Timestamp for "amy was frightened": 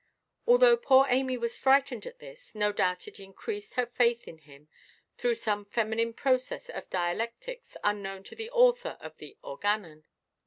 1.09-2.07